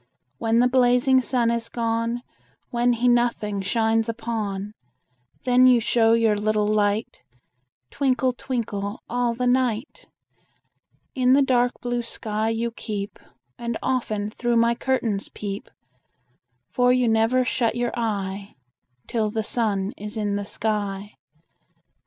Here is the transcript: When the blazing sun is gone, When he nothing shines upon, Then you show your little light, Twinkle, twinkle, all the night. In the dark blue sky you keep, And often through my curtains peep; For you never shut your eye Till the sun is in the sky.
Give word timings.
When 0.39 0.57
the 0.57 0.67
blazing 0.67 1.21
sun 1.21 1.51
is 1.51 1.69
gone, 1.69 2.23
When 2.71 2.93
he 2.93 3.07
nothing 3.07 3.61
shines 3.61 4.09
upon, 4.09 4.73
Then 5.43 5.67
you 5.67 5.79
show 5.79 6.13
your 6.13 6.35
little 6.35 6.65
light, 6.65 7.21
Twinkle, 7.91 8.33
twinkle, 8.33 9.03
all 9.07 9.35
the 9.35 9.45
night. 9.45 10.07
In 11.13 11.33
the 11.33 11.43
dark 11.43 11.73
blue 11.81 12.01
sky 12.01 12.49
you 12.49 12.71
keep, 12.71 13.19
And 13.59 13.77
often 13.83 14.31
through 14.31 14.57
my 14.57 14.73
curtains 14.73 15.29
peep; 15.29 15.69
For 16.71 16.91
you 16.91 17.07
never 17.07 17.45
shut 17.45 17.75
your 17.75 17.91
eye 17.95 18.55
Till 19.05 19.29
the 19.29 19.43
sun 19.43 19.93
is 19.97 20.17
in 20.17 20.35
the 20.35 20.45
sky. 20.45 21.11